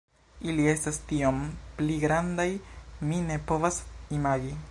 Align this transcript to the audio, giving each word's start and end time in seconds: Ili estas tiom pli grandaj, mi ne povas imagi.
Ili 0.53 0.63
estas 0.69 0.97
tiom 1.11 1.43
pli 1.81 1.99
grandaj, 2.05 2.49
mi 3.11 3.23
ne 3.29 3.39
povas 3.53 3.81
imagi. 4.21 4.59